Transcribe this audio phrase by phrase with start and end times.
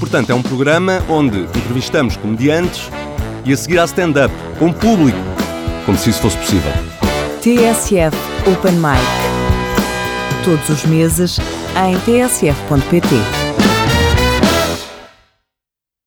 [0.00, 2.90] Portanto, é um programa onde entrevistamos comediantes
[3.44, 5.18] e a seguir há stand-up, com público,
[5.84, 6.72] como se isso fosse possível.
[7.42, 8.16] TSF
[8.50, 9.00] Open Mic.
[10.44, 11.38] Todos os meses
[11.76, 13.39] em tsf.pt.